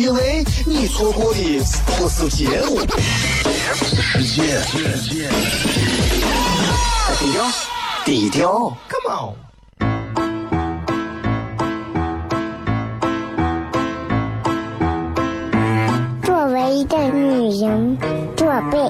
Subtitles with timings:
[0.00, 1.62] 因为你错过的
[1.98, 2.80] 不是节目，
[3.84, 4.58] 世界。
[7.18, 7.44] 低调，
[8.06, 9.36] 低调，Come on。
[16.24, 17.98] 作为一个女人，
[18.38, 18.89] 做背。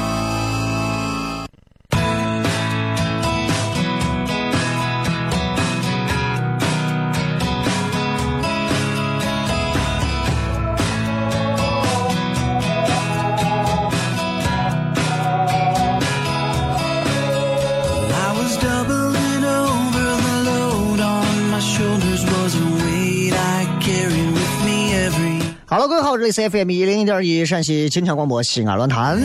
[26.31, 29.19] 里是 FM 一零一点一陕西秦腔广播西安论坛。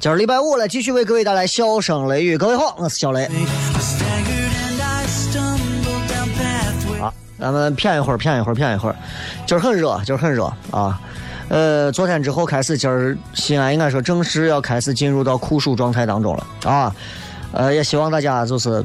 [0.00, 2.38] 今儿礼拜五了，继续为各位带来笑声雷雨。
[2.38, 3.28] 各位好，我是小雷。
[6.98, 8.96] 好，咱们骗一会儿，骗一会儿，骗一会儿。
[9.46, 10.98] 今儿很热，今儿很热啊。
[11.50, 16.96] 呃，昨天之后开始，今儿西安应该说正式要开始进入到酷暑状态当中了啊。
[17.52, 18.82] 呃，也希望大家就是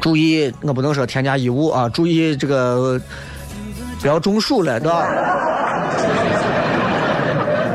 [0.00, 3.00] 注意，我不能说添加衣物啊，注意这个。
[4.00, 5.06] 不要中暑了，对吧？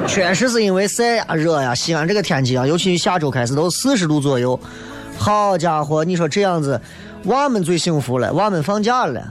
[0.08, 4.60] 确实是因为晒呀、热呀，西安这个天气啊，尤其下周开始都四十度左右。
[5.18, 6.80] 好家伙，你说这样子，
[7.26, 9.24] 娃们最幸福了，娃们放假了，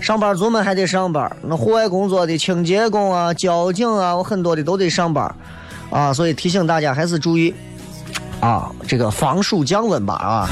[0.00, 1.30] 上班族们还得上班。
[1.42, 5.34] 那户外工作的清洁工啊、交警啊，我很多的都得上班
[5.90, 7.54] 啊，所以提醒大家还是注意
[8.40, 10.48] 啊，这个防暑降温吧啊。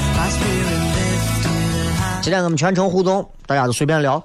[2.20, 4.22] 今天我们全程互动，大家都随便聊。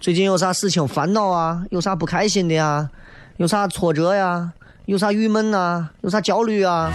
[0.00, 1.64] 最近有啥事情烦恼啊？
[1.70, 2.88] 有啥不开心的呀？
[3.36, 4.52] 有啥挫折呀？
[4.86, 5.88] 有啥郁闷呐？
[6.02, 6.92] 有啥焦虑啊？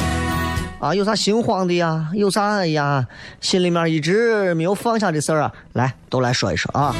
[0.79, 2.09] 啊，有啥心慌的呀？
[2.13, 3.05] 有啥哎呀，
[3.41, 5.53] 心里面一直没有放下的事儿啊？
[5.73, 6.95] 来，都来说一说啊！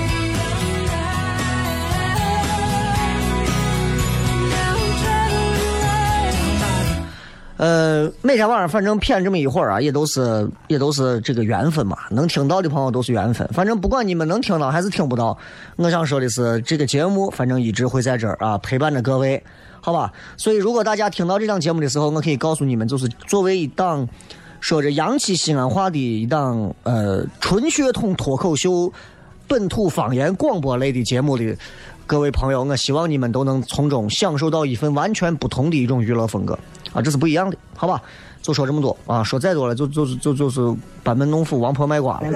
[7.57, 11.97] 呃，每天晚上反正骗这么一会儿啊，也都是也都是这个缘分嘛。
[12.09, 13.47] 能听到的朋友都是缘分。
[13.53, 15.37] 反正不管你们能听到还是听不到，
[15.75, 19.41] 我想说的是，这个节目反正一直会在这儿啊，陪伴着各位，
[19.79, 20.11] 好吧？
[20.35, 24.07] 所以如果大家听到这档节目的时候，我可以告诉你们，就是作为一档
[24.59, 28.91] 说着洋气西安话的一档呃纯血统脱口秀、
[29.47, 31.55] 本土方言广播类的节目的
[32.13, 36.53] 各位朋友，我希望你们都能从中享受到一份完全不同的一种娱乐风格。
[36.93, 37.99] 啊，这是不一样的，好吧？
[38.39, 40.61] 就说这么多啊，说再多了就就就就是
[41.01, 42.27] 班门弄斧、王婆卖瓜了。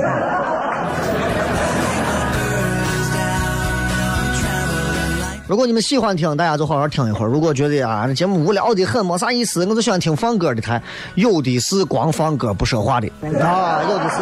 [5.48, 10.82] 如果你们喜欢听，大家就好好听一会儿；如果觉得啊，这节目无聊的很，没啥意思，我就喜欢听放歌的台，
[11.14, 13.08] 有的是光放歌不说话的
[13.40, 14.16] 啊，有的是，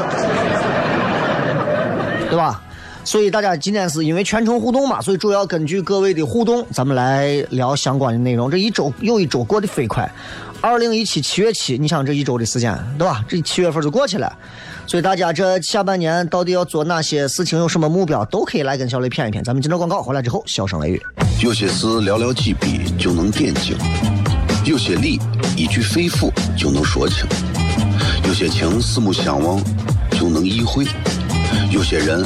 [2.30, 2.62] 对吧？
[3.06, 8.50] 所以大家今天是因为全程互动嘛，所以主要根据各位的互动，咱们来聊相关的内容。
[8.50, 10.12] 这一周又一周过得飞快，
[10.60, 13.24] 二零一七七月七，你想这一周的时间，对吧？
[13.30, 14.36] 这七月份就过去了，
[14.88, 19.44] 所以大家这下半年到底要做哪些事情，有什么目标，都可以来跟小雷谝一谝。
[19.44, 21.02] 咱们接着广告回来之后，笑声雷雨。
[21.44, 23.78] 有些事寥寥几笔就能点睛，
[24.66, 25.20] 有些理
[25.56, 27.28] 一句肺腑就能说清，
[28.28, 29.62] 有些情四目相望
[30.09, 30.85] 就能意会，
[31.72, 32.26] 有些人。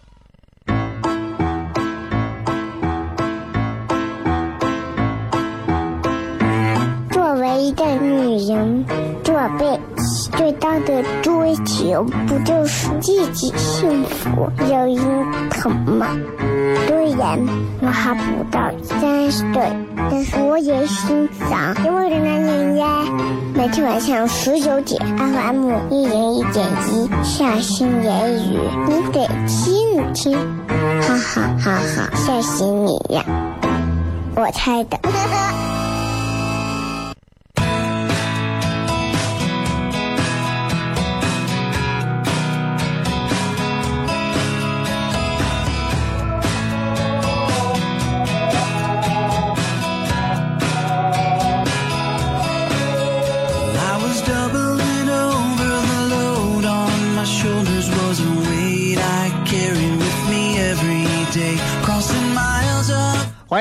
[7.41, 8.85] 唯一个女人，
[9.23, 9.79] 做背
[10.37, 16.07] 最大的追求不就是自己幸福、有人疼吗？
[16.87, 17.39] 虽然
[17.81, 19.61] 我还不到三十岁，
[19.95, 23.05] 但是我也心脏因为的那年呀，
[23.55, 30.37] 每天晚上十九点，FM 一零一点一，下心言语，你得听听，
[31.01, 33.25] 哈哈哈哈，吓死你呀！
[34.35, 34.99] 我猜的。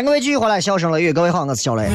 [0.01, 1.87] 迎各位继续回来，笑声雷雨，各位好，我是小雷。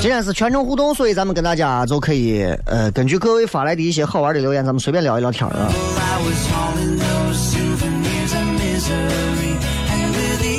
[0.00, 5.70] 今天是全程互动，所以咱们跟大家就可以呃，根据各位发来的一些好玩的留言，咱们随便聊一聊天啊。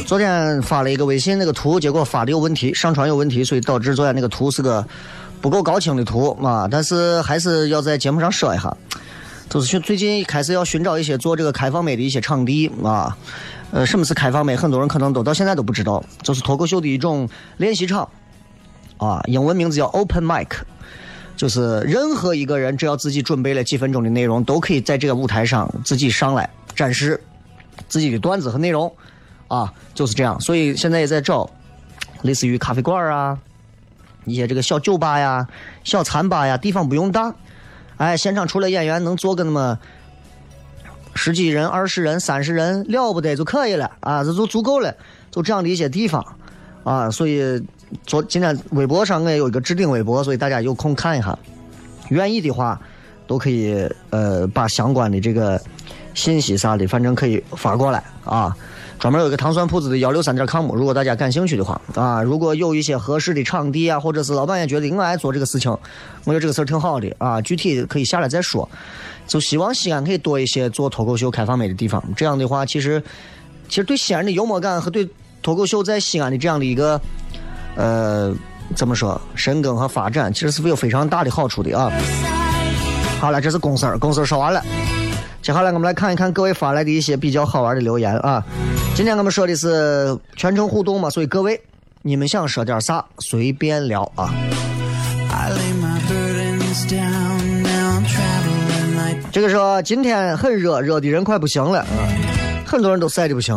[0.05, 4.85] 昨天发了一个微信那个图，结果发的有问题，上传有问题，所以导致昨天那个图是个
[5.41, 6.67] 不够高清的图啊。
[6.69, 8.75] 但是还是要在节目上说一下，
[9.49, 13.17] 就是最近开始要寻找一些做这个开放美的一些场地啊。
[13.71, 14.55] 呃，什么是开放美？
[14.55, 17.27] 很多人可能都到现在都不知道，就是脱口秀的一种
[17.57, 18.07] 练习场
[18.97, 20.47] 啊，英文名字叫 Open Mic。
[21.35, 27.21] 就是任何一个人，只要自己准备了几分钟的内容，都可以在这个舞台上自己上来展示
[27.87, 28.91] 自己的段子和内容，
[29.47, 30.41] 啊，就是这样。
[30.41, 31.47] 所以现在也在找
[32.23, 33.37] 类似于咖啡馆啊，
[34.25, 35.47] 一些这个小酒吧呀、
[35.83, 37.35] 小餐吧呀，地方不用大，
[37.97, 39.77] 哎，现场除了演员能坐个那么
[41.17, 44.95] 十几人、二十人、三十人了不得就可以了啊，这就足够了，
[45.29, 46.25] 就这样的一些地方
[46.83, 47.11] 啊。
[47.11, 47.61] 所以
[48.05, 51.37] 昨今天微博上我也有一个置顶微博，所以大家有空看一下，
[52.09, 52.79] 愿意的话
[53.25, 55.59] 都可以呃把相关的这个
[56.13, 58.55] 信息啥的，反正可以发过来啊。
[58.99, 65.71] 专门有一个糖蒜铺子的幺六三点 com，如果大家感兴趣的话啊，如果有一些合适的场地啊，或者是老板也觉得我爱做这个事情，
[66.23, 68.67] 我觉得这个事儿挺好的啊，具体可以下来再说。
[69.27, 73.01] 就希望西安可以多一些做脱口秀开放美的地方，这样的话，其实
[73.69, 75.07] 其实对西安的幽默感和对
[75.41, 76.99] 脱口秀在西安的这样的一个
[77.75, 78.33] 呃
[78.75, 81.91] 怎么说深耕和发展，其实是有非常大的好处的啊。
[83.19, 84.63] 好了，这是公事儿，公事儿说完了。
[85.47, 88.43] 接下来我们来看一看各位发来的一些比较好玩的留言啊。
[88.93, 91.57] 今天我们说的是全程互动嘛，所以各位
[92.01, 94.29] 你们想说点啥随便聊啊。
[99.31, 101.87] 这个说今天很热，热的人快不行了啊，
[102.65, 103.55] 很多人都晒的不行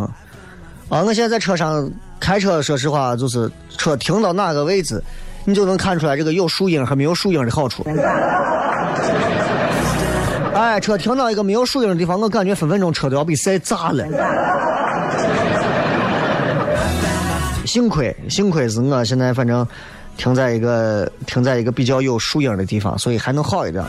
[0.89, 1.03] 啊。
[1.03, 1.91] 我现在在车上
[2.21, 5.03] 开车，说实话，就是车停到哪个位置，
[5.45, 7.85] 你就能看出来这个有树荫和没有树荫的好处。
[10.71, 14.07] 哎，车停到一个没有树荫的地方，我感觉分分钟车都要被晒炸了。
[17.67, 19.67] 幸亏，幸亏是我现在反正
[20.17, 23.85] 停在一个停在一个比较有树荫的地方，所以还能好一点。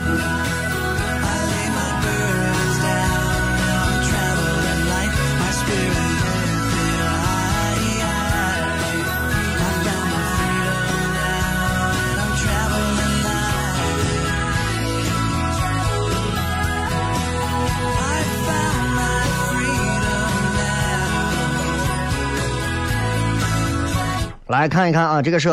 [24.62, 25.48] 来看一看啊，这个是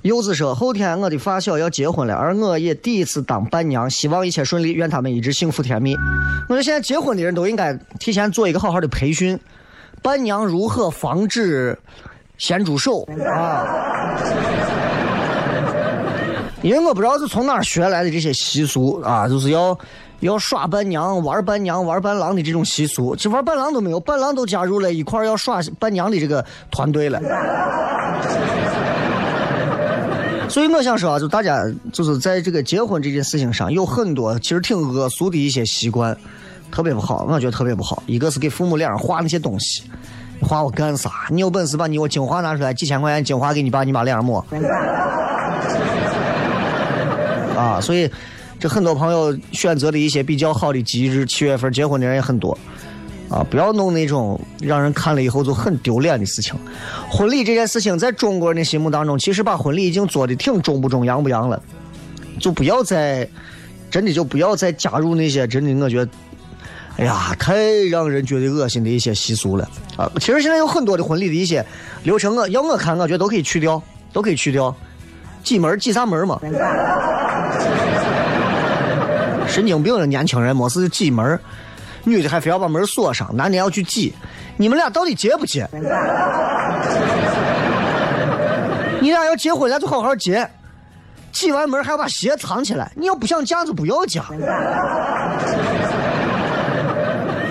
[0.00, 5.94] 柚子说，后天我的发小要结婚了，而我也第一次当伴娘，希望一切顺利，愿他们一直幸福甜蜜。
[6.48, 9.38] 我觉得现在结婚的人都应该提前做一个好好的培训，
[10.00, 11.78] 伴娘如何防止
[12.38, 13.66] 咸猪手啊？
[16.62, 19.78] 因为我不知道是从哪儿学来的这些习俗啊，就是要
[20.20, 23.14] 要耍伴娘、玩伴娘、玩伴郎的这种习俗。
[23.14, 27.20] 这玩伴郎都没有，伴郎都加入了一块要耍伴娘的这个团队了。
[30.48, 36.16] 所以我想说啊，就大家就是在这个结婚这件事情上，有很多其实挺恶俗的一些习惯，
[36.72, 38.02] 特别不好，我觉得特别不好。
[38.06, 39.82] 一个是给父母脸上画那些东西，
[40.40, 41.10] 你画我干啥？
[41.28, 44.42] 你有本事把你我精华拿出来，几千块钱精华给你爸你妈脸上抹。
[47.54, 48.10] 啊，所以
[48.58, 52.56] 这很多朋友选择了一些比较好的吉日，七月份结婚的人也很多。
[53.30, 56.54] 啊，不要弄那种让人看了以后就很丢脸的事情。
[57.10, 61.62] 婚礼这件事情，在中国人的心目当中，其实把婚礼已经做的挺中不中、洋不洋了，
[62.40, 63.28] 就不要再
[63.90, 66.10] 真的就不要再加入那些真的我觉得，
[66.96, 67.54] 哎呀，太
[67.90, 70.10] 让人觉得恶心的一些习俗了啊！
[70.18, 71.62] 其实现在有很多的婚礼的一些
[72.04, 74.74] 流程，我要我看，我觉得都可以去掉，都可以去掉，
[75.44, 76.40] 几门几啥门嘛。
[79.48, 81.38] 神经病的，年轻人没事就挤门
[82.04, 84.14] 女的还非要把门锁上，男的要去挤，
[84.56, 85.68] 你们俩到底结不结？
[89.00, 90.48] 你俩要结婚了就好好结，
[91.32, 94.24] 挤完门还要把鞋藏起来，你要不想嫁就不要嫁。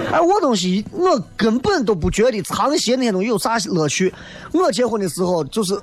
[0.10, 4.14] 哎，我东西我根本都不觉得藏鞋那些东西有啥乐趣。
[4.54, 5.78] 我结婚的时候就是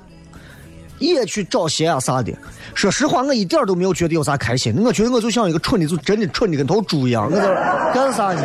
[0.97, 2.33] 也去找鞋啊啥的。
[2.75, 4.75] 说实话，我一点都没有觉得有啥开心。
[4.83, 7.25] 我觉得我就像一个蠢的，就真的蠢的跟头猪一样。
[7.25, 7.55] 我在这
[7.93, 8.43] 干啥呢？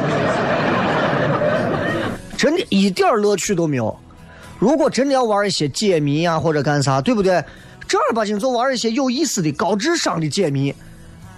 [2.38, 3.94] 真的一点乐趣都没有。
[4.58, 7.44] 如果真的要玩一些解谜啊或者干啥，对不对？
[7.88, 10.70] 正儿八经就玩一些有意思的、高智商的解谜，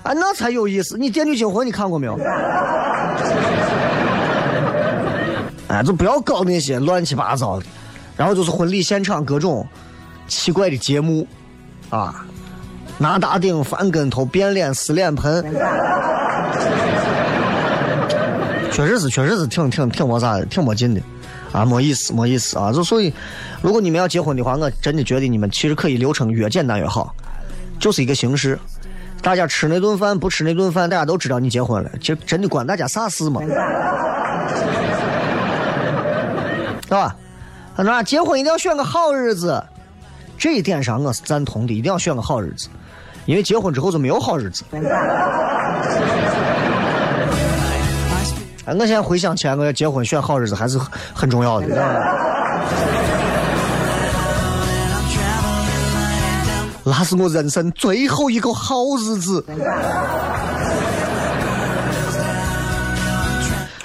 [0.03, 0.99] 啊，那才有意思。
[0.99, 2.17] 你《电锯惊魂》你看过没有？
[5.69, 7.65] 哎， 就不要搞那些乱七八糟的，
[8.19, 9.67] 然后就是婚礼现场各种
[10.29, 11.27] 奇怪的节目，
[11.89, 12.27] 啊，
[13.03, 15.45] 拿大顶、翻跟头、变脸、撕脸盆，
[18.71, 21.01] 确实是，确实是挺挺挺没啥的，挺没劲的，
[21.51, 22.73] 啊，没意思，没意思啊！
[22.73, 23.13] 就所以，
[23.61, 27.13] 如果你们要结婚的话，我真的觉得你们其实可以流程越简单越好，
[27.81, 28.57] 就是一个形式。
[29.21, 33.43] 大家吃那顿饭，不吃那顿饭，大家都知道你结婚了，其实真的关大家啥事嘛？
[36.85, 37.17] 是吧？
[37.75, 39.61] 他说结婚一定要选个好日子，
[40.39, 42.69] 这一点上我是赞同的，一定要选个好日子，
[43.27, 44.65] 因为结婚之后就没有好日子。
[48.65, 50.79] 哎，我现在回想起来，我要结婚选好日子还是
[51.15, 51.67] 很重要的。
[56.85, 59.45] 那是我人生最后一个好日子。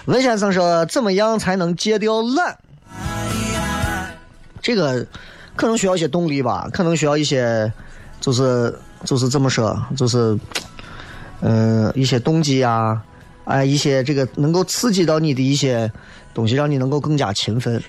[0.05, 2.57] 文先生说：“怎么样才能戒掉懒？”
[4.61, 5.05] 这个
[5.55, 7.71] 可能需要一些动力吧，可能需要一些，
[8.19, 8.73] 就是
[9.03, 10.37] 就是这么说，就是，
[11.41, 13.01] 嗯、一些动机啊，
[13.45, 15.91] 哎，一些这个能够刺激到你的一些
[16.33, 17.81] 东西，让你能够更加勤奋。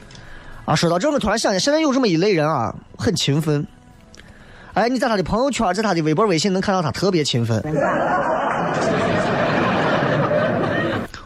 [0.65, 3.67] 啊，说到这个，突然想起，现在有这么一类人啊，很勤奋。
[4.75, 7.61] 哎，你在他的朋友圈，在他的微博、微信能看到他特别勤奋，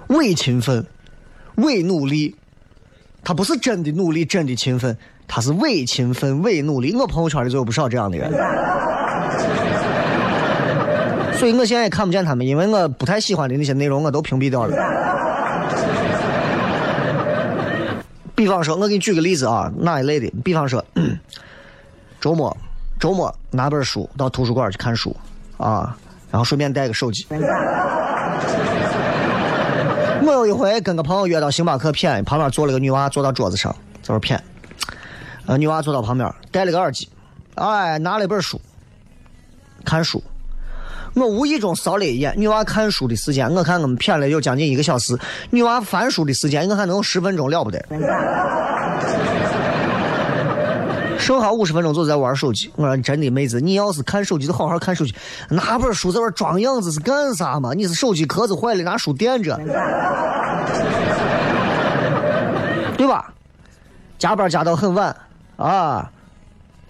[0.08, 0.86] 伪勤奋，
[1.56, 2.36] 伪努力。
[3.24, 4.96] 他不是真的努力，真的勤奋，
[5.28, 6.92] 他是伪勤奋、伪努力。
[6.96, 8.32] 我朋友圈里就有不少这样的人，
[11.42, 14.76] 所以我现在也看不见他们，因为我不太喜欢的那些内容我都屏蔽掉了。
[18.36, 20.32] 比方说，我给你举个例子啊，哪一类的？
[20.44, 20.84] 比方说，
[22.20, 22.56] 周末
[23.00, 25.16] 周末拿本书到图书馆去看书
[25.56, 25.96] 啊，
[26.30, 27.26] 然后顺便带个手机。
[30.24, 34.38] 我有一回跟个朋友约到星巴克谝，旁边坐了个女娃，坐到桌子上，在那谝。
[35.46, 37.08] 呃，女娃坐到旁边，戴了个耳机，
[37.56, 38.60] 哎，拿了一本书，
[39.84, 40.22] 看书。
[41.14, 45.18] 我无意中扫了一眼女娃看书的时间，我看我们谝了有将近一个小时，
[45.50, 47.78] 女娃翻书的时间，我看能有十分钟了不得。
[51.18, 52.70] 剩下五十分钟就在玩手机。
[52.74, 55.14] 我说真的，妹子，你要是看手机就好好看手机，
[55.50, 57.72] 拿本书在那装样子是干啥嘛？
[57.74, 59.56] 你是手机壳子坏了拿书垫着，
[62.96, 63.32] 对吧？
[64.18, 65.14] 加班加到很晚
[65.56, 66.10] 啊，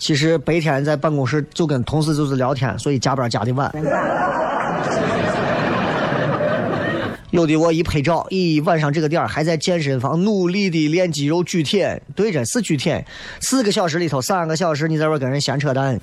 [0.02, 3.72] 其实白天在办公室就跟同事就是聊天，所以加班加的晚。
[7.30, 13.06] 有的我一拍照，咦，晚上这个点儿还在健身房努力的练肌肉举铁，对着是举铁，
[13.38, 15.96] 四个小时里头三个小时你在外跟人闲扯淡，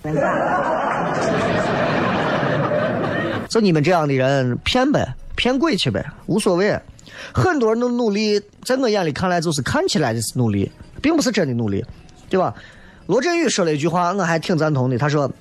[3.49, 6.79] 就你们这样的人骗呗，骗鬼去呗，无所谓。
[7.33, 11.83] 很多人的努力，在我眼里看来就是看起来的是努力，并不是真的努力，
[12.29, 12.55] 对吧？
[13.09, 15.31] 罗振宇说了一句话，我还挺赞同的，他说。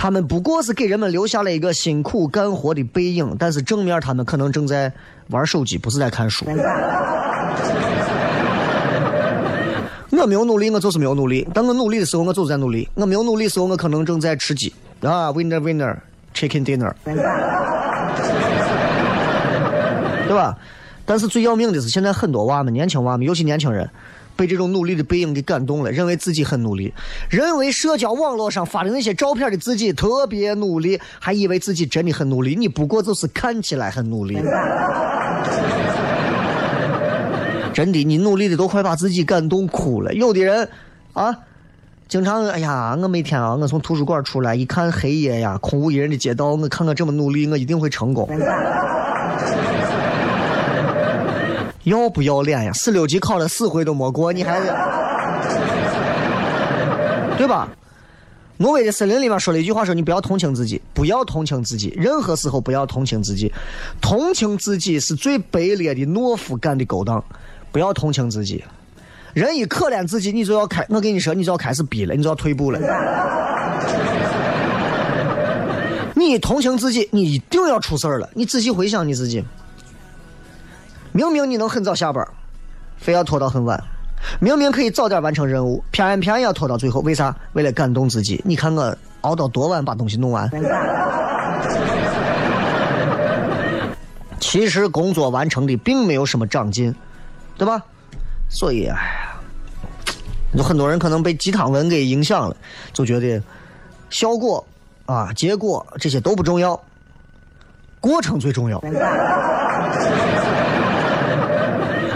[0.00, 4.92] 他们不过是给人们留下了一个辛苦干活的背影，但是正面他们可能正在
[5.30, 6.44] 玩手机，不是在看书。
[10.12, 15.96] 我没有努力，我就是没有努力；当我努力的时候，我就是在努力；我没有努力的时候，我可能正在吃鸡啊，winner winner
[16.32, 16.92] chicken dinner，
[20.28, 20.56] 对吧？
[21.04, 23.90] 但是最要命的是，现在很多娃们，年轻娃们，尤其年轻人。
[24.38, 26.94] 被这种努力的背影给感动了，认为自己很努力，
[27.28, 32.54] 认为社交网络上发的那些照片的自己特别努力，还以为自己真的很努力。
[32.54, 34.36] 你不过就是看起来很努力，
[37.74, 40.14] 真的，你努力的都快把自己感动哭了。
[40.14, 40.68] 有的人
[41.14, 41.36] 啊，
[42.06, 48.28] 经常哎呀，我每天啊，我从图书馆出来一看黑夜呀，空无一人的街道，我看我这么努力，我一定会成功。
[51.88, 52.72] 要不要脸呀？
[52.72, 54.60] 四六级考了四回都没过，你还
[57.36, 57.68] 对吧？
[58.60, 63.52] 挪威的森林里面说了一句话说：“你不要同情自己，不要同情自己，任何时候不要同情自己。
[64.00, 67.24] 同情自己是最卑劣的懦夫干的勾当，
[67.70, 68.64] 不要同情自己。
[69.32, 72.80] 人一可怜自己，你就要开，我跟你说，你就要开始逼了，你就要退步了。
[76.16, 78.28] 你同情自己，你一定要出事儿了。
[78.34, 79.44] 你仔细回想你自己，
[81.18, 82.24] 明明你能很早下班，
[82.96, 83.82] 非要拖到很晚。”
[84.38, 87.34] 明明可以早点完成任务，偏偏要拖到最后，为啥？
[87.54, 88.40] 为了感动自己。
[88.44, 90.48] 你看我熬到多晚把东西弄完。
[94.38, 96.94] 其实工作完成的并没有什么长进，
[97.56, 97.82] 对吧？
[98.48, 98.96] 所以，哎呀，
[100.52, 102.56] 有很多人可能被鸡汤文给影响了，
[102.92, 103.42] 就觉得
[104.08, 104.64] 效果
[105.06, 106.80] 啊、结果这些都不重要，
[107.98, 108.80] 过程最重要。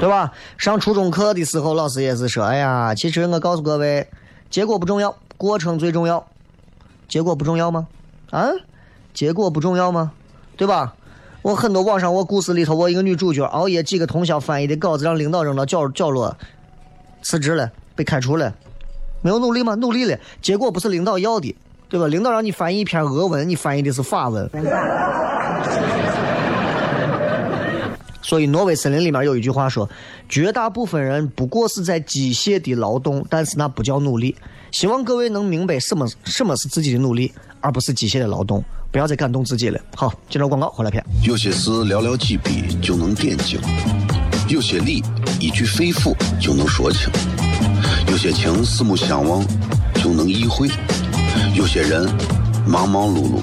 [0.03, 0.33] 对吧？
[0.59, 4.09] 上初中课的时候，老师也是说：“哎呀，其实我告诉各位，
[4.51, 6.27] 结果不重要，过程最重要。
[7.07, 7.87] 结果不重要吗？
[8.33, 8.49] 啊？
[9.15, 10.11] 结果不重要吗？
[10.57, 10.95] 对吧？
[11.43, 16.37] 我很多网上我故事里头，我一个女主角熬夜几个通宵翻译的稿子，让领导扔到角角落，
[17.23, 18.53] 辞职了，被开除了。
[19.21, 19.77] 没有努力吗？
[19.77, 21.55] 努力了，结果不是领导要的，
[21.89, 22.09] 对吧？
[22.09, 24.51] 领导让你翻译一篇俄文，你翻译的是法文。
[28.33, 29.87] ”所以，挪威森林里面有一句话说
[30.27, 34.35] ：“绝大部分人不过是在机械的劳动，但是那不叫努力。”
[34.73, 38.65] 希望各位能明白什么什么是自己的努力，而不是机械的劳动。
[38.91, 39.79] 不要再感动自己了。
[39.95, 41.05] 好，接着广告，回来片。
[41.23, 43.61] 有些事寥寥几笔就能点睛，
[44.49, 45.03] 有些理
[45.39, 47.11] 一句肺腑就能说清，
[48.09, 49.45] 有些情四目相望
[49.97, 50.71] 就能意会，
[51.55, 52.09] 有些人
[52.67, 53.43] 忙忙碌碌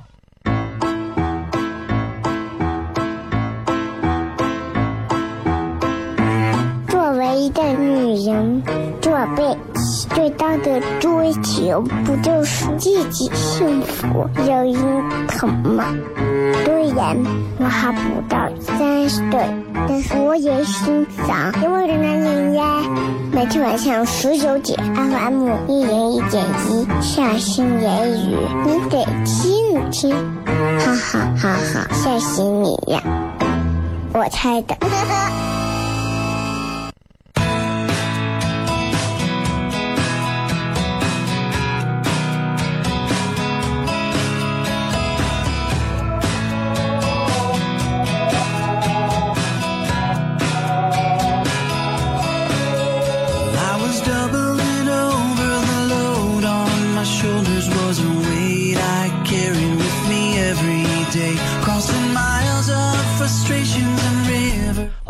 [7.41, 8.61] 一个女人，
[9.01, 9.57] 做背
[10.13, 15.85] 最大的追求不就是自己幸福、有人疼吗？
[16.63, 17.17] 虽然
[17.57, 17.99] 我还不
[18.29, 19.39] 到三十岁，
[19.87, 22.63] 但是我也心脏因为人的人呀。
[23.31, 33.01] 每天晚上十九点，FM 一零一点一，下心言语，你得听听，哈哈哈哈，吓死你呀！
[34.13, 34.75] 我猜的。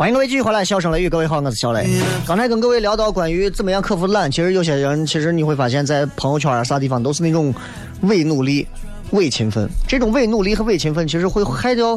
[0.02, 1.88] 欢迎各位继续回来，笑声雷雨，各位好，我是小雷。
[2.26, 7.54] 刚才跟各位聊到关于怎么样克服懒，其实有些人，其实你会发现在朋友圈啊啥地方都是那种
[8.00, 8.66] 伪努力、
[9.12, 9.70] 伪勤奋。
[9.86, 11.96] 这种伪努力和伪勤奋，其实会害掉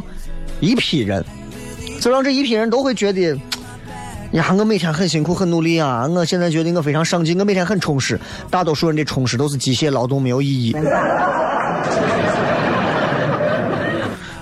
[0.60, 1.26] 一批人，
[2.00, 3.36] 就让这一批人都会觉得，
[4.34, 8.20] 呀，我每天很辛苦、很努力啊，我现在觉得我非常上进，我每天很充实。
[8.52, 10.78] 大多数人的充实都是机械劳动，没有意义。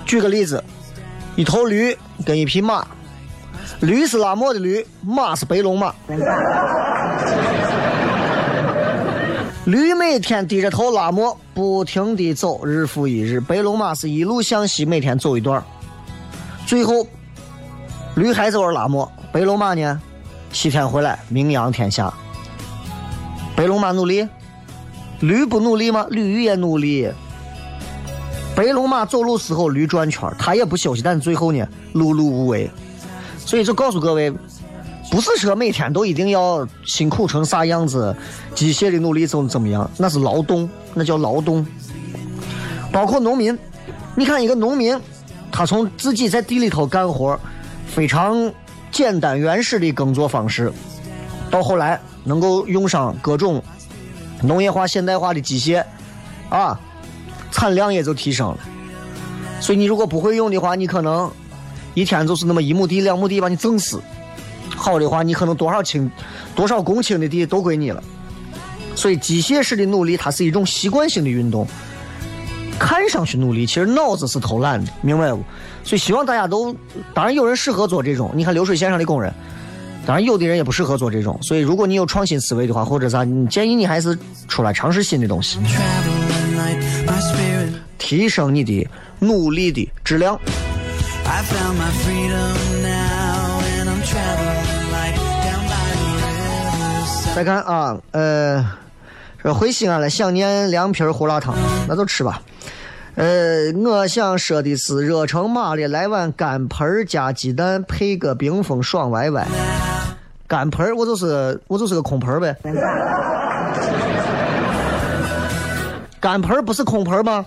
[0.04, 0.62] 举个例子，
[1.34, 1.96] 一头驴
[2.26, 2.86] 跟一匹马。
[3.80, 5.94] 驴是拉磨的驴，马是白龙马。
[9.64, 13.40] 驴每天低着头拉磨，不停地走，日复一日。
[13.40, 15.62] 白龙马是一路向西，每天走一段
[16.66, 17.06] 最后，
[18.14, 20.00] 驴还在玩拉磨，白龙马呢，
[20.52, 22.12] 七天回来，名扬天下。
[23.56, 24.28] 白龙马努力，
[25.20, 26.06] 驴不努力吗？
[26.10, 27.10] 驴也努力。
[28.54, 32.70] 白龙马走路时候驴转圈，它也不休息，但是最后呢，碌碌无为。
[33.44, 34.32] 所以就告诉各位，
[35.10, 38.14] 不是说每天都一定要辛苦成啥样子，
[38.54, 41.64] 机械的努力就怎么样，那是劳动，那叫劳动。
[42.90, 43.56] 包括农民，
[44.16, 44.98] 你看一个农民，
[45.52, 47.38] 他从自己在地里头干活，
[47.86, 48.52] 非常
[48.90, 50.72] 简单原始的耕作方式，
[51.50, 53.62] 到后来能够用上各种
[54.42, 55.84] 农业化、现代化的机械，
[56.48, 56.80] 啊，
[57.50, 58.58] 产量也就提升了。
[59.60, 61.30] 所以你如果不会用的话，你可能
[61.94, 64.00] 一天就是那么一亩地、两亩地把你整死。
[64.76, 66.10] 好的话，你可能多少顷、
[66.54, 68.02] 多少公顷的地都归你了。
[68.94, 71.66] 所以机械式的努力，它是一种习惯性的运动。
[72.78, 75.42] 看上去努力，其实脑子是偷懒的，明白不？
[75.84, 76.74] 所以希望大家都，
[77.14, 79.32] 当然有人适合做这种，你看流水线上的工人，
[80.04, 81.38] 当然有的人也不适合做这种。
[81.40, 85.58] 所以如果你有创新思维的话，或者啥，你建议你还是出来尝试新的东西.
[87.96, 88.86] 提升你的
[89.20, 90.38] 努力的质量。
[91.36, 98.64] I found my freedom now, and I'm traveling light down by the rivers 再看啊，呃，
[99.42, 101.56] 说回西安了，想念凉皮儿胡辣汤，
[101.88, 102.40] 那就吃吧。
[103.16, 109.44] 呃，我想说的是，热成麻了，来碗干盆儿加鸡蛋，配个冰峰爽歪歪。
[110.46, 112.56] 干盆儿，我就是我就是个空盆儿呗。
[116.20, 117.44] 干盆儿不是空盆儿吗？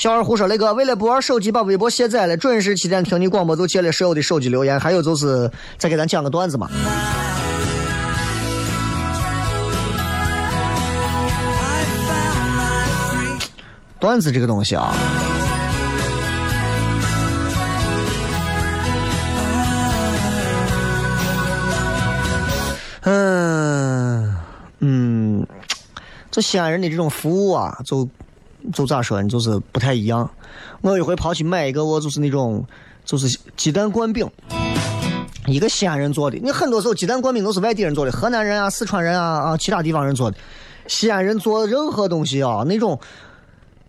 [0.00, 4.80] 小二胡说：“雷哥，为了不玩手机，把微博卸载了，准时七点听你广播，就接了室友的手机留言。
[4.80, 6.70] 还有就是，再给咱讲个段子嘛。
[13.98, 14.94] 段子这个东西啊，
[23.02, 24.34] 嗯
[24.78, 25.46] 嗯，
[26.30, 28.08] 就西安人的这种服务啊，就
[28.72, 30.28] 就咋说呢，就是不太一样。
[30.80, 32.64] 我有一回跑去买一个，我就是那种
[33.04, 34.28] 就是鸡蛋灌饼，
[35.46, 36.38] 一个西安人做的。
[36.42, 40.36] 你很多时候鸡蛋灌饼都是外地人做的，河南人啊、四川人啊啊其他地方人做的。
[40.86, 42.98] 西安人做任何东西啊，那种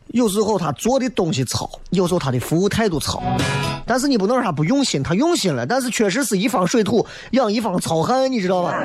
[0.08, 3.24] 有时候他做的东西糙，有时候他的服务态度糙，
[3.86, 8.74] 但是你不能说他不用心，他用心了，但是确实是一方水土养一方糙汉，你知道吧？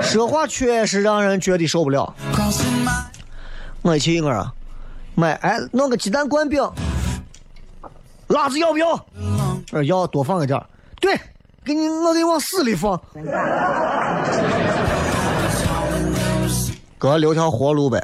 [0.00, 2.14] 说话确实让人觉得受不了。
[3.88, 4.52] 我一去我说
[5.14, 6.62] 买哎弄个鸡蛋灌饼，
[8.26, 8.88] 辣子要不要？
[9.72, 10.66] 我要多放一点儿
[11.00, 11.18] 对，
[11.64, 13.00] 给你我给你往死里放。
[16.98, 17.98] 哥留条活路呗。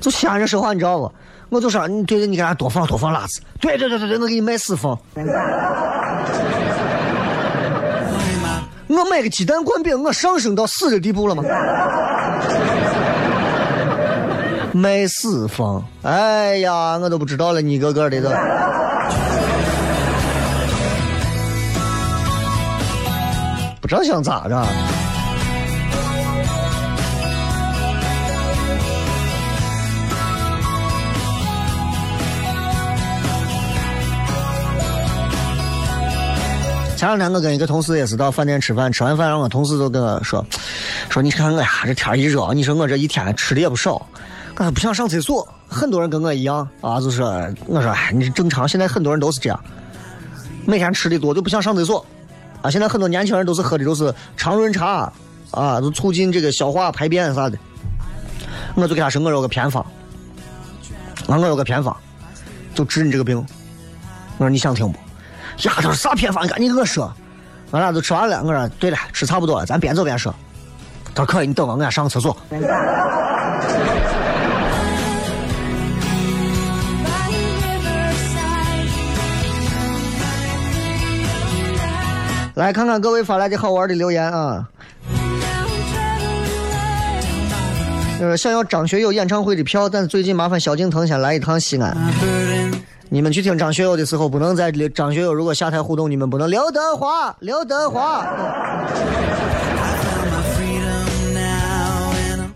[0.00, 1.12] 就西安人说话你知道不？
[1.50, 3.40] 我就说你对对，你给俺多放多放辣子。
[3.60, 4.98] 对对对对对，我给你买死放。
[8.88, 11.42] 我买个鸡蛋灌饼，我上升到死的地步了吗？
[14.72, 18.28] 卖死放，哎呀，我都不知道了，你一个个的都。
[23.80, 24.66] 不知道想咋着。
[37.06, 40.44] 前两天我跟一个同事也是到饭店吃饭，吃完饭让我同事都跟我说，
[41.08, 44.04] 说你看我呀，这天一热，你说我这一天吃的也不少，
[44.56, 45.46] 我还不想上厕所。
[45.68, 47.26] 很多人跟我一样啊，就说
[47.66, 49.64] 我说哎，你正常，现在很多人都是这样，
[50.64, 52.04] 每天吃的多就不想上厕所
[52.60, 52.68] 啊。
[52.68, 55.12] 现在很多年轻人都是喝的都是肠润茶
[55.52, 57.56] 啊，都促进这个消化排便啥的。
[58.74, 59.80] 我就给他说我有个偏方，
[61.28, 61.96] 啊，我有个偏方，
[62.74, 63.38] 就治你这个病。
[64.38, 64.98] 我说你想听不？
[65.62, 66.44] 呀，他说啥偏方？
[66.44, 67.12] 你赶紧跟我说。
[67.72, 70.34] 俺俩都吃完了，我说对了，吃差不多了，咱边走边说。
[71.14, 72.36] 他说可以，你等我，我先上个厕所。
[82.54, 84.66] 来看看各位发来的好玩的留言啊！
[88.18, 91.94] 呃，想要张学友演唱会的票，但是最近麻烦萧敬腾先来一趟西安。
[93.16, 98.26] 你们去听张学友的时候，不能在刘张学友如果下台互动，你们不能刘德华，刘德华，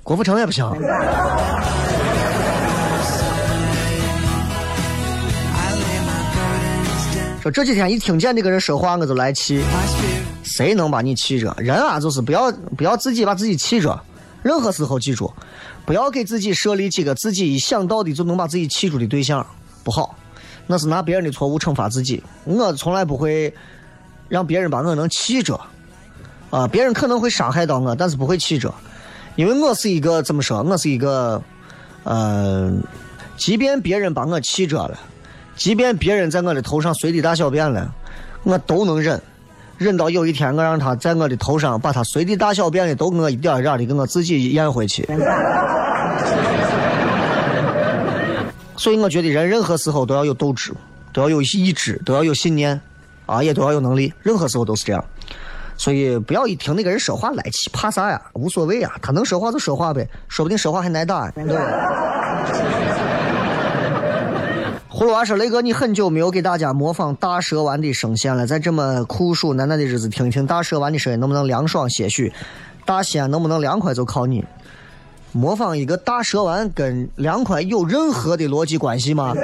[0.02, 0.70] 郭富城也不行。
[7.40, 9.64] 说这几天一听见这个人说话，我就来气。
[10.42, 11.54] 谁能把你气着？
[11.56, 13.98] 人啊，就是不要不要自己把自己气着。
[14.42, 15.32] 任何时候记住，
[15.86, 19.46] 不要给自己设立几个自己一想到的就能把自己气住的对象，
[19.82, 20.14] 不好。
[20.70, 22.22] 那是拿别人的错误惩罚自己。
[22.44, 23.52] 我从来不会
[24.28, 25.60] 让别人把我能气着。
[26.48, 28.72] 啊，别人可能会伤害到我，但是不会气着，
[29.34, 30.62] 因为我是一个怎么说？
[30.62, 31.42] 我是一个，
[32.04, 32.72] 呃，
[33.36, 34.96] 即便别人把我气着了，
[35.56, 37.92] 即便别人在我的头上随地大小便了，
[38.44, 39.20] 我都能忍。
[39.76, 45.04] 忍到有一天，我让他在我的头上把他随地大小便的都给我一点一点的给我自己咽回去。
[48.80, 50.72] 所以我觉得人任何时候都要有斗志，
[51.12, 52.80] 都要有意志，都要有信念，
[53.26, 54.10] 啊，也都要有能力。
[54.22, 55.04] 任何时候都是这样。
[55.76, 58.18] 所以不要一听那个人说话来气，怕啥呀？
[58.32, 61.32] 无所谓呀，他能说话就说话呗，说不定说话还挨打呢。
[61.46, 61.58] 对
[64.88, 72.32] 葫芦娃说：“雷哥，你很久没有给大家模仿大蛇丸的声线了，在这么酷暑难耐的日子，听一听大蛇丸的声音，能不能凉爽些许？
[72.86, 74.42] 大西安能不能凉快，就靠你。
[75.32, 79.34] 模仿一个大蛇丸跟凉快有任何的逻辑关系吗？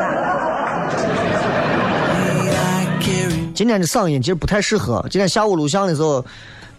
[3.55, 5.03] 今天的嗓音其实不太适合。
[5.11, 6.25] 今天下午录像的时候，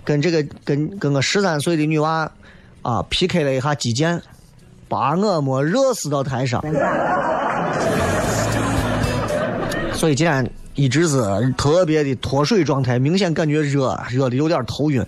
[0.04, 2.30] 跟这个跟跟个十三岁的女娃
[2.84, 4.22] 啊 PK 了一下击剑，
[4.88, 6.62] 把我没热死到台上。”
[9.94, 11.18] 所以今天一直是
[11.58, 15.04] 特别的脱水状态，明显感觉热，热的有点头晕。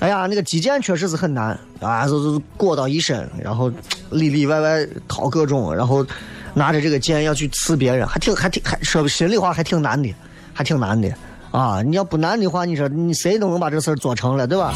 [0.00, 3.70] 哎呀，那个击剑确实是很难啊，就是裹到一身，然后
[4.10, 6.04] 里里外外掏各种，然后
[6.52, 10.14] 拿着这个剑要去刺别人，还挺还挺还说心里话还挺难的，
[10.52, 11.08] 还挺难的
[11.50, 11.80] 啊！
[11.82, 14.74] 你要不难的话，你说你谁都能把这事儿做成了，对吧？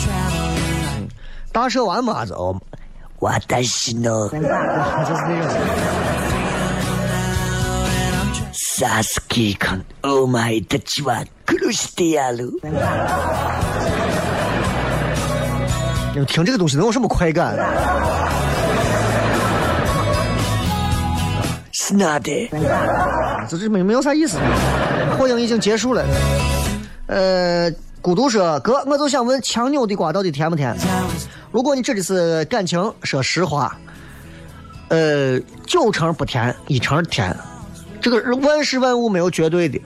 [0.97, 1.09] 嗯，
[1.53, 2.57] 大蛇丸嘛，子哦，
[3.19, 5.49] 我担心呢， 就是那种。
[8.79, 12.53] サスケ君、お前たちは殺してやる。
[16.16, 17.58] 你听这个东西能有什么快感？
[21.72, 22.50] 是那的，
[23.50, 24.38] 这这没没有啥意思。
[25.18, 26.06] 火影已经结束了。
[27.08, 30.76] 呃，孤独说哥，我就想问，强扭的瓜到底甜不甜？
[31.52, 33.76] 如果你指的是感情，说实话，
[34.90, 37.36] 呃，九成不甜，一成甜。
[38.00, 39.82] 这个万事万物没有绝对的，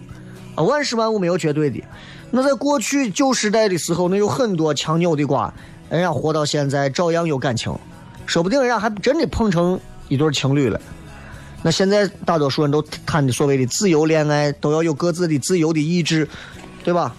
[0.55, 1.81] 啊，万事万物没有绝对的。
[2.29, 5.53] 那在过去旧时代的时候，那有很多强扭的瓜，
[5.89, 7.73] 人家活到现在照样有感情，
[8.25, 10.79] 说不定人家还真的碰成一对情侣了。
[11.63, 16.27] 那现在大多数人都谈的所谓的自由恋爱，都要有各自的自由的意志，
[16.83, 17.15] 对吧？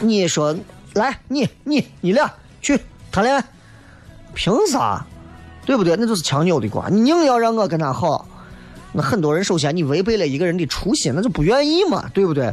[0.00, 0.56] 你说
[0.94, 2.78] 来，你你你俩去
[3.10, 3.44] 谈恋爱，
[4.34, 5.04] 凭啥？
[5.64, 5.96] 对不对？
[5.96, 8.26] 那就是强扭的瓜，你硬要让我跟他好。
[8.92, 12.52] 那很多人首先你违背了一个人的初心，那就不愿意嘛，对不对？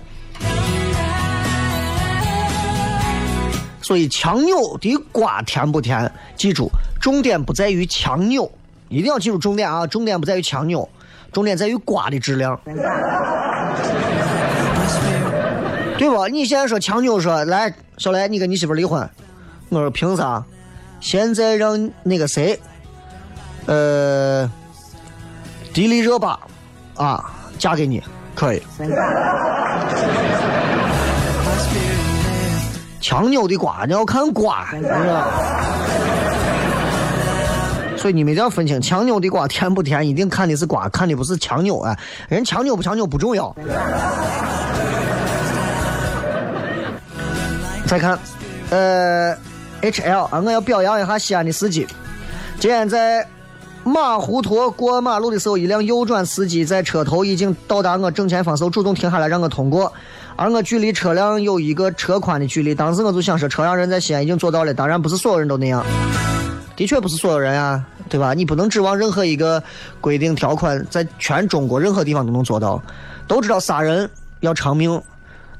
[3.85, 6.11] 所以强扭的瓜甜不甜？
[6.35, 8.51] 记住，重点不在于强扭，
[8.89, 9.85] 一定要记住重点啊！
[9.85, 10.89] 重点不在于强扭，
[11.31, 12.59] 重点在于瓜的质量，
[15.99, 16.27] 对吧？
[16.31, 19.07] 你现在说强扭说来，小雷，你跟你媳妇离婚，
[19.69, 20.43] 我说凭啥？
[20.99, 22.59] 现在让那个谁，
[23.67, 24.49] 呃。
[25.75, 26.39] 迪丽热巴，
[26.95, 27.23] 啊，
[27.59, 28.01] 嫁给你
[28.33, 28.63] 可以。
[33.07, 34.65] 强扭的瓜，你要看瓜，
[37.95, 41.95] 所以你们一定要分清强扭的瓜甜不甜，一定看的是瓜，看的不是强扭啊。
[42.27, 43.55] 人强扭不强扭不重要。
[47.85, 48.17] 再看，
[48.71, 49.37] 呃
[49.81, 51.85] ，H L 啊，我要表扬一下西安的司机，
[52.59, 53.27] 今天在。
[53.87, 59.93] 马湖沱过马路的时候，一辆右转司机在车头已经到达我正前方时候，主动停下来让我通过，
[60.37, 62.75] 而我距离车辆有一个车宽的距离。
[62.75, 65.85] 当时我就想说，车让人在西安已经做到了，当然不是所有人都那样，
[66.75, 68.33] 的确不是所有人啊，对吧？
[68.33, 69.63] 你不能指望任何一个
[70.01, 72.81] 规定条款在全中国任何地方都能做到。
[73.27, 74.09] 都知道杀人
[74.41, 75.01] 要偿命，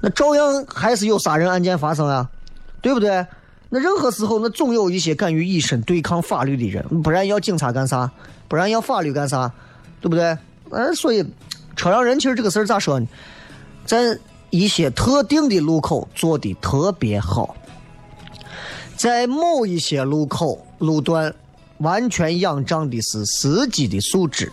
[0.01, 2.29] 那照样还是有杀人案件发生啊，
[2.81, 3.25] 对不对？
[3.69, 8.09] 那任何时候，那总有一些敢于以身对抗法律的人，不然要警察干啥？
[8.47, 9.51] 不然要法律干啥？
[9.99, 10.37] 对不对？
[10.69, 11.25] 嗯，所以
[11.75, 13.07] 车让人其实这个事儿咋说呢？
[13.85, 14.17] 在
[14.49, 17.55] 一些特定的路口做的特别好，
[18.95, 21.33] 在某一些路口路段
[21.79, 24.51] 完全仰仗的是司机的素质，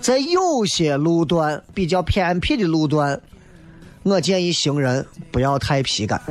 [0.00, 3.20] 在有些路段比较偏僻的路段，
[4.02, 6.20] 我建议行人不要太皮干。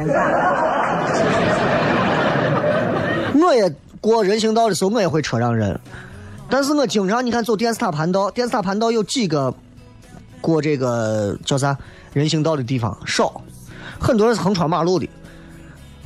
[3.42, 5.80] 我也过人行道的时候，我也会车让人，
[6.50, 9.54] 但是我经常你看走电视塔盘道，电视塔盘道有几个
[10.42, 11.78] 过这个叫啥
[12.12, 13.42] 人行道的地方少，
[14.00, 15.08] 很多人是横穿马路的，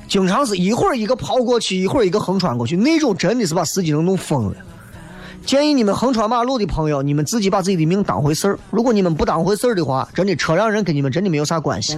[0.08, 4.56] 经常是一会儿一个跑过去，一会儿一个横穿过去，那种真的是把司机能弄疯了。
[5.46, 8.60] 建议你们横穿马路的朋友，你们自己把自己的命当回事儿。
[8.72, 11.98] 如果你们不当回事儿的话，真的车让人跟你们真的没有啥关系。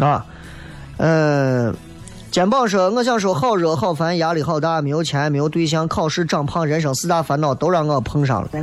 [0.00, 0.24] 啊。
[0.96, 1.74] 嗯，
[2.30, 8.48] 肩膀说：“我想说，好热好烦，压力好大，没有钱，没有对象，考试长胖，人生四大烦恼都让我碰上了。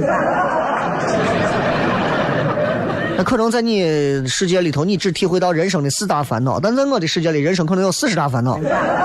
[3.18, 8.58] 那可能在你世界里头，你只体会到人生的四大烦恼，但在我的世界里，人生可能有四十大烦恼。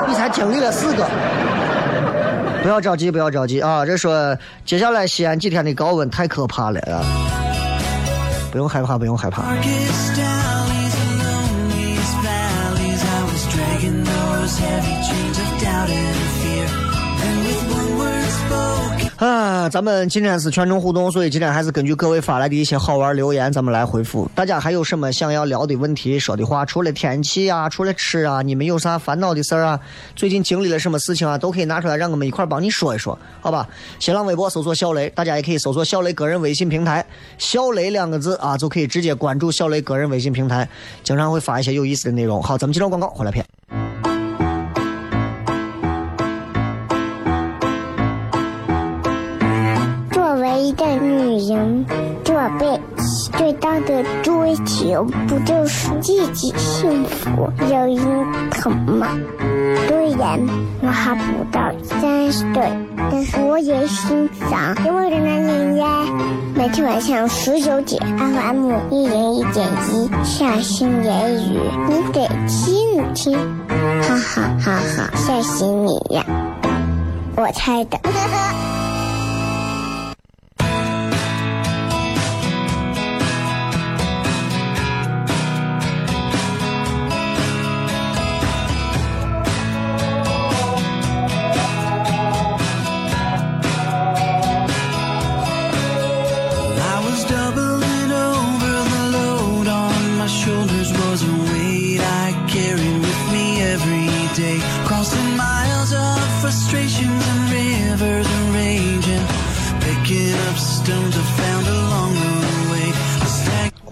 [0.07, 1.05] 你才经历了四个，
[2.63, 3.85] 不要着急，不要着急啊！
[3.85, 7.03] 这说接下来西安几天的高温太可怕了啊！
[8.53, 9.43] 不用害怕，不用害怕。”
[19.27, 19.69] 啊。
[19.69, 24.29] 咱们今天是全程互动，所以今天还是根据各位发来的一些好玩留言，咱们来回复。
[24.35, 26.67] 大家还有什么想要聊的问题、说的话？
[26.67, 29.81] 除了天气啊，除了吃啊，你们有啥烦恼的事儿啊？
[30.17, 31.39] 最近经历了什么事情啊？
[31.39, 33.69] 都可以拿出来，让我们一块儿帮你说一说，好吧？
[34.01, 37.07] 新浪微博搜索小雷，大家也可以搜索小雷个人微信平台
[37.39, 40.69] “小雷”两个字啊，就可以直接关注小雷个人微信平台，
[41.05, 42.43] 经常会发一些有意思的内容。
[42.43, 43.45] 好，咱们接着广告，回来片。
[55.29, 59.09] 不就是自己幸福、有人疼吗？
[59.89, 60.39] 虽然
[60.83, 65.87] 我还不到三十岁，但是我也心脏因为的男人呀。
[66.55, 73.39] 每天晚上十九点，FM 一零一点一，下心言语，你得听听，
[74.03, 76.25] 哈哈哈哈，吓死你呀！
[77.37, 77.99] 我猜的。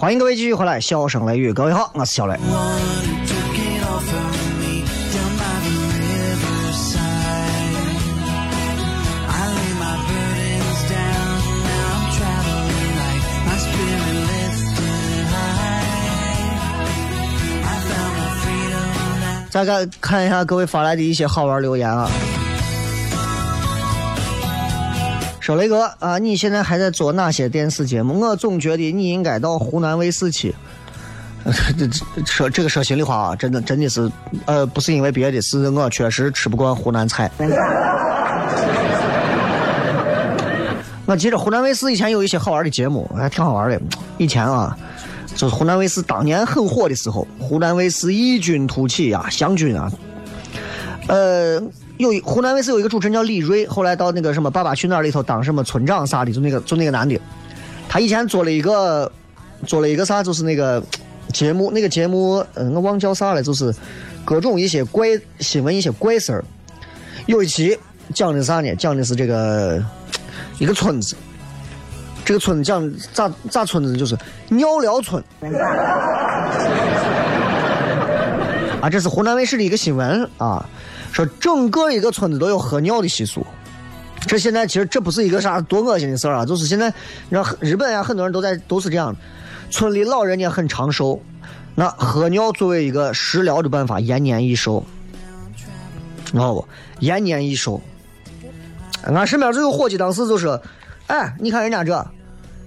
[0.00, 2.34] 欢迎各位继续回来，笑声雷雨，各位好，我是小雷。
[19.50, 22.08] 再看看一下各位发来的一些好玩留言啊。
[25.40, 28.20] 说雷哥啊，你现在还在做哪些电视节目？
[28.20, 30.54] 我总觉得你应该到湖南卫视去。
[31.78, 34.10] 这这说这个说心里话啊，真的真的是，
[34.44, 37.30] 呃，不是因为别的，是我确实吃不惯湖南菜。
[41.06, 43.80] 我记得湖南卫视以前有一些好玩的节目，还挺好玩的。
[44.18, 44.76] 以前啊，
[45.34, 49.90] 就是湖南卫视当年很火的时候，湖南卫视异军突起啊，湘军啊，
[51.08, 51.58] 呃，
[52.00, 57.20] 有湖南卫视有一个主持人叫李锐，后来到那个什么《爸爸去哪儿》里头当什么村长啥的，就那个就那个男的，
[57.90, 59.12] 他以前做了一个
[59.66, 60.82] 做了一个啥，就是那个
[61.30, 63.74] 节目，那个节目，嗯、我忘叫啥了，就是
[64.24, 65.08] 各种一些怪
[65.40, 66.42] 新闻、一些怪事儿。
[67.26, 67.78] 有一期
[68.14, 68.74] 讲的啥呢？
[68.76, 69.78] 讲的是这个
[70.58, 71.14] 一个村子，
[72.24, 74.16] 这个村子讲咋咋村子就是
[74.48, 75.22] 尿疗村。
[78.80, 80.64] 啊，这是湖南卫视的一个新闻啊，
[81.12, 83.46] 说整个一个村子都有喝尿的习俗。
[84.26, 89.14] 这现在其实这不是一个啥多恶心的事儿啊，就是现在你知道日本呀，很多人都在都是这样，
[89.70, 91.20] 村里老人家很长寿，
[91.74, 94.84] 那喝尿作为一个食疗的办法，延年益寿，
[96.26, 96.66] 知道不？
[97.00, 97.80] 延年益寿。
[99.04, 100.60] 俺身边就有伙计，当时就说
[101.08, 102.06] ：“哎，你看人家这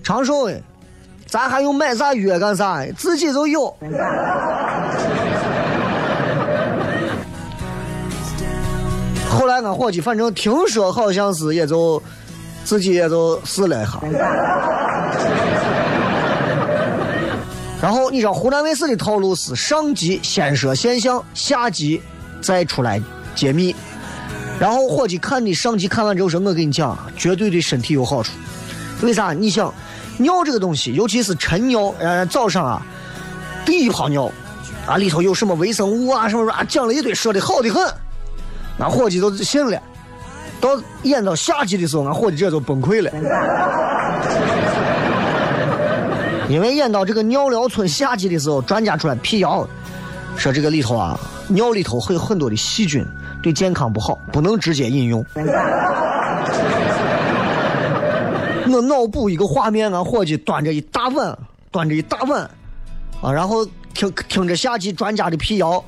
[0.03, 0.59] 长寿的，
[1.27, 2.83] 咱还用买啥药干啥？
[2.97, 3.71] 自己就有。”
[9.33, 12.01] 后来俺伙计反正听说好像是也就
[12.63, 13.99] 自己也就试了一下。
[17.81, 22.01] 然后你知道湖南卫视的套路是上集先说现象，下集
[22.41, 23.01] 再出来
[23.35, 23.75] 揭秘。
[24.59, 28.31] 然后伙计看你上集看完之后说：“我跟你讲，绝对对身体有好处。
[29.01, 29.33] 为啥？
[29.33, 29.73] 你想，
[30.17, 32.81] 尿这个东西，尤其是晨尿，呃，早上啊，
[33.65, 34.31] 第一泡尿
[34.87, 37.83] 啊，里头有什么微生物啊，什么啊，讲了一堆，说的好的很。
[38.79, 39.79] 俺伙计都信了。
[40.59, 40.69] 到
[41.03, 43.11] 演到下集的时候，俺伙计这就崩溃了。
[46.49, 49.67] 因为演到这个尿疗村下集的时候，专家出来辟谣，
[50.35, 53.05] 说这个里头啊，尿里头会有很多的细菌，
[53.41, 55.25] 对健康不好，不能直接饮用。
[58.71, 61.37] 我脑补一个画面，俺伙计端着一大碗，
[61.71, 62.49] 端着一大碗，
[63.21, 65.83] 啊，然后听听着下集专家的辟谣，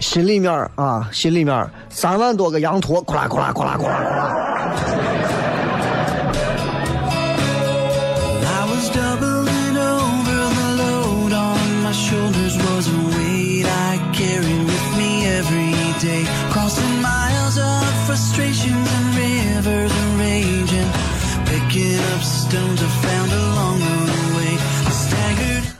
[0.00, 5.15] 心里面啊，心里面三万多个羊驼，咕啦咕啦咕啦咕啦咕啦。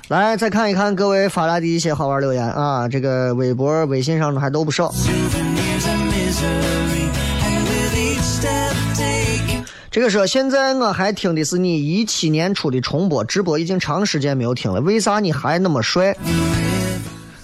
[0.09, 4.94] 来，再看一看各位发来的一些好玩留言啊，这个微博、微信上的还都不少。
[9.90, 16.16] 这个说现在我还听的是你一七年出的重播直播，已经长时间没有听了，为啥你还那么帅？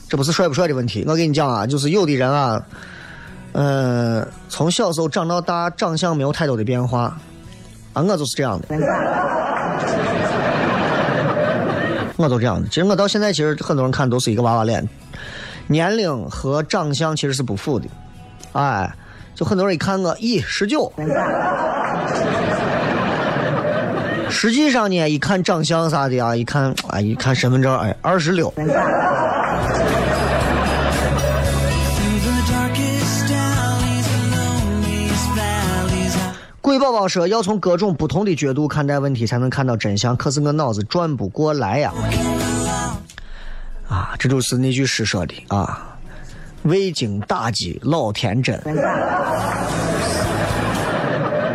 [0.08, 2.62] 这不是帅不帅的问题，我跟你讲啊，就是有的人啊，
[3.52, 7.18] 呃，从小时候长到大，长相没有太多的变化，
[7.92, 8.68] 啊，我就是这样的，
[12.22, 12.68] 我都这样的。
[12.68, 14.88] 其实我到现在，其实很多人看都是一个娃娃脸，
[15.66, 17.86] 年龄和长相其实是不符的，
[18.52, 18.90] 哎，
[19.34, 20.92] 就很多人一看我，咦，十九。
[24.30, 28.52] 实际上呢，一看长相啥的啊，一看哎，一看身份证，哎，二十六。
[36.72, 40.16] I 鬼宝宝说要从各种不同的角度看待问题，才能看到真相。
[40.16, 41.92] 可是我脑子转不过来呀！
[43.90, 45.98] 啊，这就是那句诗说的啊，
[46.62, 48.58] 未经打击老天真。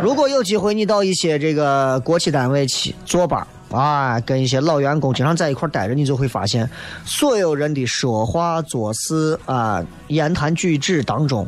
[0.00, 6.70] 如果有机会，你到一些这个国企单位去坐班啊，跟一些老员工经常在一块待着，你就会发现，
[7.04, 11.44] 所有人的说话做事啊、言谈举止当中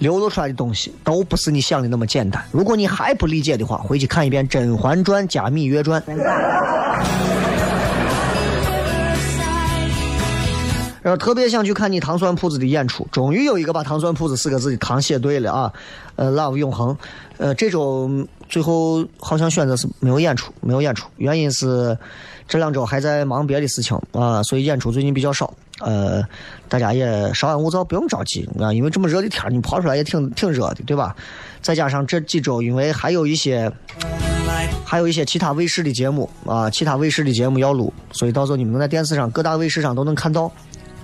[0.00, 2.42] 流露出来的东西，都不是你想的那么简单。
[2.50, 6.02] 如果你还不理解的话，回去看一遍《甄嬛传》加《芈月传》。
[11.02, 15.72] 然后特别想去看你糖蒜铺子的演出，终于有一个把糖蒜铺子四个字的糖写对了啊！
[16.16, 16.94] 呃，Love 永恒，
[17.38, 18.10] 呃，这周
[18.50, 21.96] 最后好像选择是没有演出，没有演出，原因是
[22.46, 25.54] 这两周还在忙别的事情啊，所以演出最近比较少。
[25.78, 26.22] 呃，
[26.70, 31.14] 大家也稍安勿躁，不用着急啊，因为这么热的天，你跑出来也挺挺热的，对吧？
[31.60, 33.70] 再加上这几周，因为还有一些。
[34.84, 40.50] 还有一些其他卫视的节目啊，其他卫视的节目要录，所以到时候你们能在电视上各大卫视上都能看到，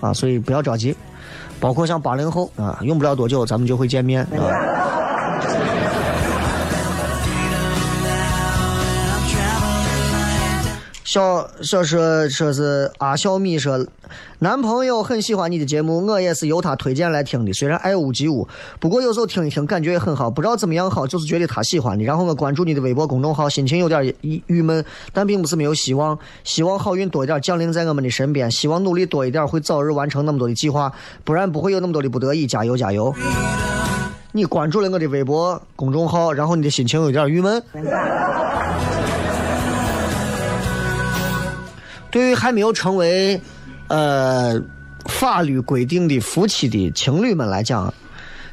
[0.01, 0.95] 啊，所以不要着急，
[1.61, 4.76] 包括像八零后啊，用不了多久咱们就会见面啊。
[11.17, 13.87] 小小说说是阿小米说，
[14.41, 17.55] 男朋友很喜欢你的节目，我也是由他推荐来听的。
[17.55, 18.47] 虽然爱屋及乌，
[18.79, 22.03] 不过有时候听一听感觉也很好，不知道怎么样好，就是觉得他喜欢你。
[22.03, 30.93] 然后我关注你的微博公众号，心情有点郁郁闷，但并不是没有希望，希望好运多一点降临在我们的身边，希望努力多一点，会早日完成那么多的计划，
[31.25, 32.47] 不然不会有那么多的不得已。
[32.47, 33.15] 加油加油！
[34.33, 37.63] 你关注了我的微博公众号，然后你的心情有点郁闷。
[42.11, 43.41] 对于还没有成为
[43.89, 44.61] 呃
[45.07, 47.93] 法律规定的夫妻的情侣们来讲，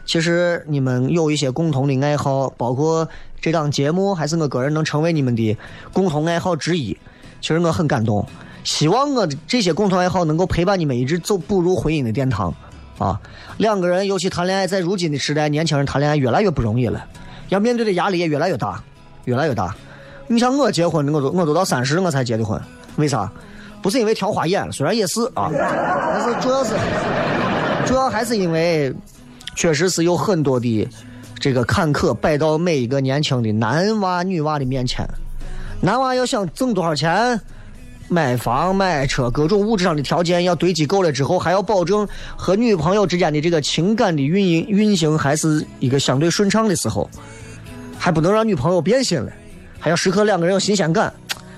[0.06, 3.08] 其实你们有一些共同的爱好，包括
[3.39, 5.58] 这档节目，还是我个人能成为你们的
[5.91, 6.97] 共同爱好之一。
[7.41, 8.26] 其实我很感动，
[8.64, 12.54] 希望我的这些共同爱好能够陪伴你们一直走步入婚姻的殿堂。
[12.99, 13.20] 啊，
[13.58, 17.04] 两个人尤其谈恋爱，在如今的时代，年轻人谈恋爱越来越不容易了，
[17.49, 18.82] 要面对的压力也越来越大，
[19.26, 19.76] 越来越大。
[20.28, 22.59] 你像我结婚，我都我都到三十我才结的婚，
[22.95, 23.32] 为啥？
[23.82, 26.74] 不是因为挑花眼，虽然也是啊，但是主要是
[27.86, 28.93] 主要还是因为
[29.55, 30.88] 确实是有很多的
[31.38, 35.05] 这个坎坷摆到每一个年轻的男娃女娃的面前。
[35.82, 37.38] 男娃要想挣多少钱，
[38.07, 42.07] 买房买车，各种物质上的条件要堆积够了之后，还要保证
[42.38, 47.09] 和女朋友之间的这个情感的运营运行还是一个相对顺畅的时候，
[47.97, 49.30] 还不能让女朋友变心了，
[49.84, 51.12] 还要时刻两个人有新鲜感，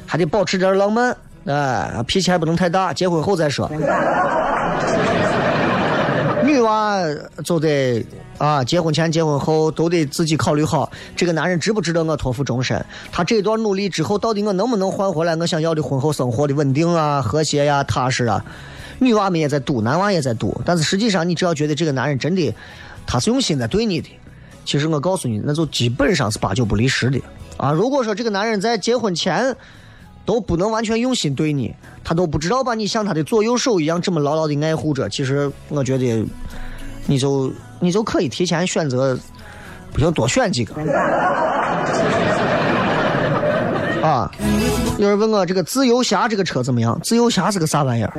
[0.04, 1.16] 还得保持点浪漫。
[1.46, 3.70] 哎，脾气还不能太大，结婚后再说。
[6.44, 6.98] 女娃
[7.44, 8.04] 就得
[8.40, 12.84] 啊，结婚前、结婚后都得自己考虑好，这个男人值不值得我托付终身？
[13.12, 18.44] 他这段努力之后，到底我能不能换回来我想要的婚后生活的稳定啊、和谐呀、踏实啊？
[18.98, 22.52] 女娃们也在赌，男娃也在赌，但是实际上，你只要觉得这个男人真的
[23.06, 24.10] 他是用心在对你的，
[24.66, 27.22] 其实我告诉你，那就基本上是八九不离十的
[27.58, 27.72] 啊。
[27.72, 29.56] 如果说这个男人在结婚前，
[30.26, 35.08] 都不能完全用心对你，他都不知道把你像他的左右手一样这么牢牢的爱护着。
[35.10, 36.26] 其实我觉得，
[37.06, 39.18] 你就你就可以提前选择，
[39.94, 40.74] 不行多选几个。
[44.02, 44.32] 啊，
[45.00, 47.00] 有人问我这个自由侠这个车怎么样？
[47.04, 48.12] 自由侠是个啥玩意儿？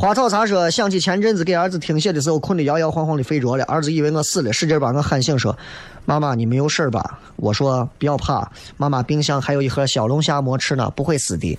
[0.00, 5.58] 花草茶说，想起前阵子给儿子听写的时候，困得摇摇晃晃的睡着了，儿子以为我死了，使劲把我喊醒，说
[6.06, 11.58] ：“妈妈，你没有事儿吧？”我说：“不要怕，妈妈冰箱还有一盒小龙虾没吃呢，不会死的。”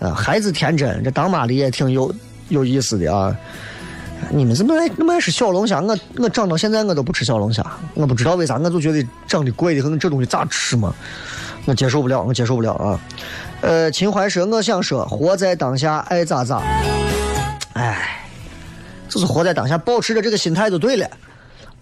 [0.00, 2.14] 啊，孩子天真，这当妈的也挺有
[2.50, 3.34] 有意思的啊。
[4.28, 5.80] 你们怎么爱那么爱吃小龙虾？
[5.80, 7.64] 我我长到现在我都不吃小龙虾，
[7.94, 10.94] 我不知道为啥，我就觉得长得怪的很，这东西咋吃嘛？
[11.64, 13.00] 我接受不了，我接受不了啊！
[13.62, 16.62] 呃，秦淮说，我想说，活在当下，爱咋咋。
[17.74, 18.20] 哎，
[19.08, 21.06] 就是活在当下，保持着这个心态就对了，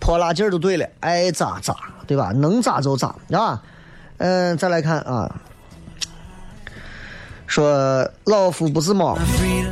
[0.00, 1.76] 泼辣劲儿就对了，爱咋咋，
[2.06, 2.32] 对吧？
[2.34, 3.62] 能咋就咋啊。
[4.18, 5.32] 嗯，再来看啊，
[7.48, 9.18] 说老夫不是猫，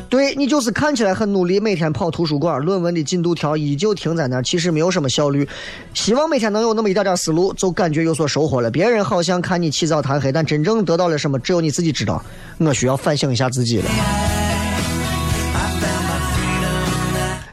[0.09, 5.47] 对你就是看起来很努力，每天跑图书馆，论文的进度条依旧停在那儿，其实没有什么效率。
[5.93, 8.70] 希望每天能有那么一点点思路，就感觉有所收获了。
[8.70, 12.24] 别人好像看你起早贪黑，但真正得到了什么，只有你自己知道。
[12.57, 13.85] 我需要反省一下自己了。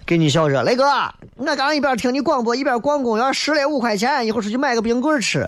[0.06, 0.86] 给你笑着，雷哥，
[1.36, 5.46] 我刚一边听你广播一边逛公园，拾了五块钱，一会儿出去买个冰棍吃。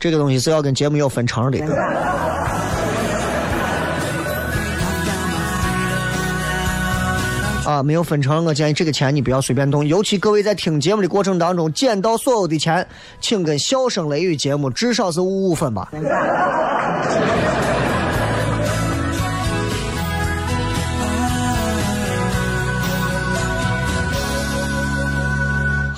[0.00, 1.58] 这个东西是要跟节目有分成的。
[7.66, 12.84] 啊，没有分成，我建议这个钱你不要随便动，尤其各位在听节目的过程当中捡到所有的钱，
[13.20, 15.88] 请跟笑声雷雨节目至少是五五分吧。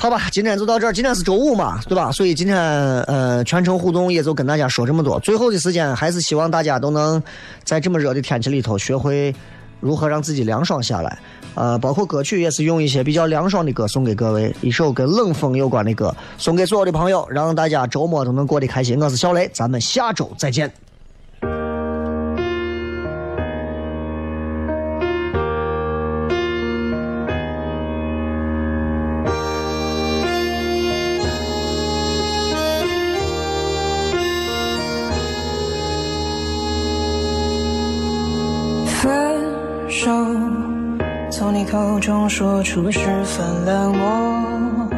[0.03, 0.92] 好吧，今天就到这儿。
[0.92, 2.11] 今天是周五嘛，对吧？
[2.11, 2.59] 所以今天
[3.03, 5.20] 呃，全程互动也就跟大家说这么多。
[5.20, 7.22] 最后的时间，还是希望大家都能
[7.62, 9.32] 在这么热的天气里头，学会
[9.78, 11.16] 如何让自己凉爽下来。
[11.55, 19.00] 呃，包括歌曲也是用一些比较凉爽的歌送给各位，一首跟冷风有关的歌送给所有的朋友，让大家周末都能过得开心。
[19.00, 20.68] 我是小雷，咱们下周再见。
[42.03, 44.88] 中说出十分冷漠，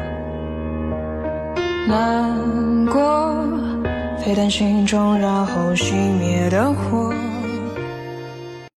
[1.86, 3.36] 难过，
[4.24, 7.12] 沸腾心中然后熄灭的火。